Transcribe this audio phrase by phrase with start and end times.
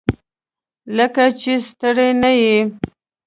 [0.97, 2.57] لکه چې ستړی نه یې؟